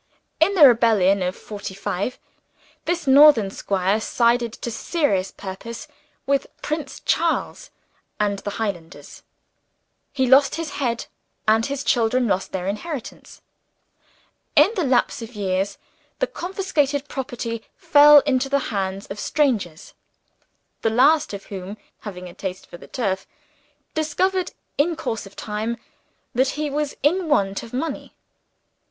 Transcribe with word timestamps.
In 0.39 0.55
the 0.55 0.67
rebellion 0.67 1.21
of 1.21 1.35
Forty 1.35 1.75
Five, 1.75 2.17
this 2.85 3.05
northern 3.05 3.51
squire 3.51 4.01
sided 4.01 4.51
to 4.53 4.71
serious 4.71 5.29
purpose 5.29 5.87
with 6.25 6.47
Prince 6.63 7.01
Charles 7.05 7.69
and 8.19 8.39
the 8.39 8.49
Highlanders. 8.57 9.21
He 10.11 10.25
lost 10.25 10.55
his 10.55 10.71
head; 10.77 11.05
and 11.47 11.67
his 11.67 11.83
children 11.83 12.25
lost 12.27 12.51
their 12.51 12.65
inheritance. 12.65 13.43
In 14.55 14.71
the 14.75 14.83
lapse 14.83 15.21
of 15.21 15.35
years, 15.35 15.77
the 16.17 16.25
confiscated 16.25 17.07
property 17.07 17.63
fell 17.77 18.21
into 18.21 18.49
the 18.49 18.69
hands 18.73 19.05
of 19.05 19.19
strangers; 19.19 19.93
the 20.81 20.89
last 20.89 21.31
of 21.31 21.45
whom 21.45 21.77
(having 21.99 22.27
a 22.27 22.33
taste 22.33 22.65
for 22.65 22.77
the 22.79 22.87
turf) 22.87 23.27
discovered, 23.93 24.51
in 24.79 24.95
course 24.95 25.27
of 25.27 25.35
time, 25.35 25.77
that 26.33 26.47
he 26.57 26.71
was 26.71 26.95
in 27.03 27.27
want 27.29 27.61
of 27.61 27.71
money. 27.71 28.15